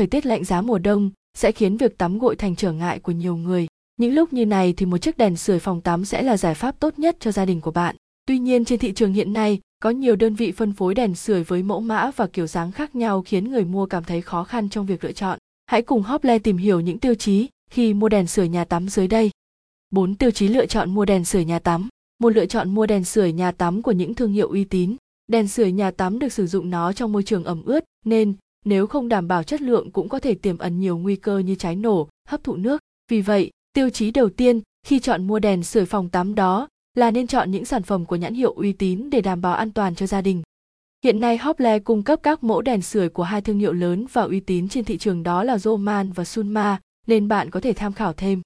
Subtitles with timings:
[0.00, 3.12] thời tiết lạnh giá mùa đông sẽ khiến việc tắm gội thành trở ngại của
[3.12, 3.66] nhiều người.
[3.96, 6.80] Những lúc như này thì một chiếc đèn sưởi phòng tắm sẽ là giải pháp
[6.80, 7.96] tốt nhất cho gia đình của bạn.
[8.26, 11.42] Tuy nhiên, trên thị trường hiện nay, có nhiều đơn vị phân phối đèn sưởi
[11.42, 14.68] với mẫu mã và kiểu dáng khác nhau khiến người mua cảm thấy khó khăn
[14.68, 15.38] trong việc lựa chọn.
[15.66, 19.08] Hãy cùng Hople tìm hiểu những tiêu chí khi mua đèn sưởi nhà tắm dưới
[19.08, 19.30] đây.
[19.90, 21.88] 4 tiêu chí lựa chọn mua đèn sưởi nhà tắm.
[22.20, 24.96] Một lựa chọn mua đèn sưởi nhà tắm của những thương hiệu uy tín.
[25.26, 28.34] Đèn sưởi nhà tắm được sử dụng nó trong môi trường ẩm ướt, nên
[28.64, 31.54] nếu không đảm bảo chất lượng cũng có thể tiềm ẩn nhiều nguy cơ như
[31.54, 32.80] cháy nổ, hấp thụ nước.
[33.10, 37.10] Vì vậy, tiêu chí đầu tiên khi chọn mua đèn sưởi phòng tắm đó là
[37.10, 39.94] nên chọn những sản phẩm của nhãn hiệu uy tín để đảm bảo an toàn
[39.94, 40.42] cho gia đình.
[41.04, 44.22] Hiện nay Hople cung cấp các mẫu đèn sưởi của hai thương hiệu lớn và
[44.22, 47.92] uy tín trên thị trường đó là Roman và Sunma, nên bạn có thể tham
[47.92, 48.42] khảo thêm.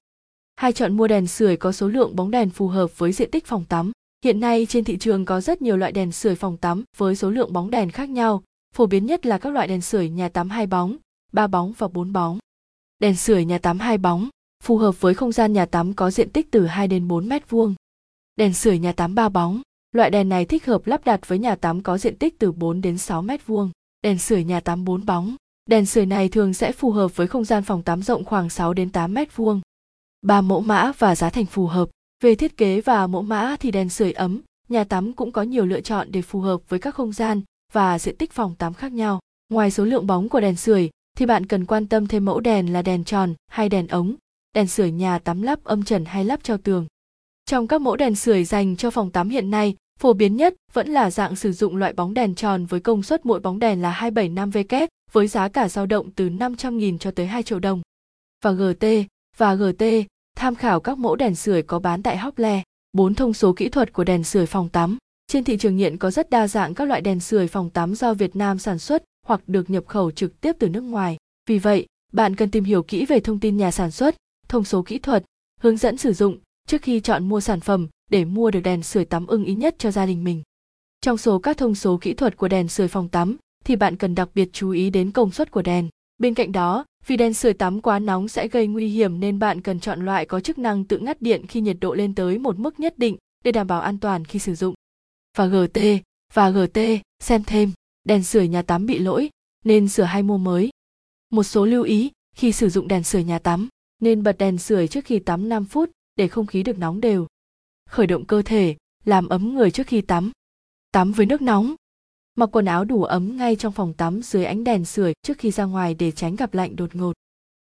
[0.55, 3.45] Hai chọn mua đèn sưởi có số lượng bóng đèn phù hợp với diện tích
[3.45, 3.91] phòng tắm.
[4.25, 7.29] Hiện nay trên thị trường có rất nhiều loại đèn sưởi phòng tắm với số
[7.29, 8.43] lượng bóng đèn khác nhau,
[8.75, 10.97] phổ biến nhất là các loại đèn sưởi nhà tắm hai bóng,
[11.33, 12.39] ba bóng và bốn bóng.
[12.99, 14.29] Đèn sưởi nhà tắm hai bóng
[14.63, 17.49] phù hợp với không gian nhà tắm có diện tích từ 2 đến 4 mét
[17.49, 17.75] vuông.
[18.35, 21.55] Đèn sưởi nhà tắm ba bóng, loại đèn này thích hợp lắp đặt với nhà
[21.55, 23.71] tắm có diện tích từ 4 đến 6 mét vuông.
[24.01, 25.35] Đèn sưởi nhà tắm bốn bóng,
[25.69, 28.73] đèn sưởi này thường sẽ phù hợp với không gian phòng tắm rộng khoảng 6
[28.73, 29.61] đến 8 mét vuông.
[30.21, 31.89] Ba mẫu mã và giá thành phù hợp.
[32.23, 35.65] Về thiết kế và mẫu mã thì đèn sưởi ấm, nhà tắm cũng có nhiều
[35.65, 37.41] lựa chọn để phù hợp với các không gian
[37.75, 39.19] và diện tích phòng tắm khác nhau.
[39.49, 42.73] Ngoài số lượng bóng của đèn sưởi thì bạn cần quan tâm thêm mẫu đèn
[42.73, 44.15] là đèn tròn hay đèn ống,
[44.53, 46.87] đèn sưởi nhà tắm lắp âm trần hay lắp treo tường.
[47.45, 50.89] Trong các mẫu đèn sưởi dành cho phòng tắm hiện nay, phổ biến nhất vẫn
[50.89, 53.99] là dạng sử dụng loại bóng đèn tròn với công suất mỗi bóng đèn là
[54.01, 57.81] 275W với giá cả dao động từ 500.000 cho tới 2 triệu đồng.
[58.43, 58.85] Và GT
[59.37, 59.83] và GT,
[60.37, 62.63] tham khảo các mẫu đèn sưởi có bán tại Hople.
[62.93, 64.97] Bốn thông số kỹ thuật của đèn sưởi phòng tắm.
[65.27, 68.13] Trên thị trường hiện có rất đa dạng các loại đèn sưởi phòng tắm do
[68.13, 71.17] Việt Nam sản xuất hoặc được nhập khẩu trực tiếp từ nước ngoài.
[71.49, 74.15] Vì vậy, bạn cần tìm hiểu kỹ về thông tin nhà sản xuất,
[74.47, 75.23] thông số kỹ thuật,
[75.61, 76.37] hướng dẫn sử dụng
[76.67, 79.75] trước khi chọn mua sản phẩm để mua được đèn sưởi tắm ưng ý nhất
[79.77, 80.43] cho gia đình mình.
[81.01, 84.15] Trong số các thông số kỹ thuật của đèn sưởi phòng tắm thì bạn cần
[84.15, 85.89] đặc biệt chú ý đến công suất của đèn.
[86.17, 89.61] Bên cạnh đó, vì đèn sưởi tắm quá nóng sẽ gây nguy hiểm nên bạn
[89.61, 92.59] cần chọn loại có chức năng tự ngắt điện khi nhiệt độ lên tới một
[92.59, 94.75] mức nhất định để đảm bảo an toàn khi sử dụng.
[95.35, 95.79] Và GT,
[96.33, 96.79] và GT,
[97.19, 97.71] xem thêm,
[98.03, 99.29] đèn sửa nhà tắm bị lỗi,
[99.65, 100.69] nên sửa hay mua mới.
[101.29, 103.69] Một số lưu ý khi sử dụng đèn sưởi nhà tắm,
[103.99, 107.27] nên bật đèn sưởi trước khi tắm 5 phút để không khí được nóng đều.
[107.89, 108.75] Khởi động cơ thể,
[109.05, 110.31] làm ấm người trước khi tắm.
[110.91, 111.75] Tắm với nước nóng.
[112.35, 115.51] Mặc quần áo đủ ấm ngay trong phòng tắm dưới ánh đèn sưởi trước khi
[115.51, 117.13] ra ngoài để tránh gặp lạnh đột ngột.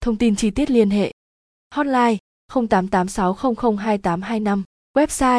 [0.01, 1.11] Thông tin chi tiết liên hệ.
[1.75, 2.17] Hotline
[2.51, 4.63] 0886002825,
[4.93, 5.31] website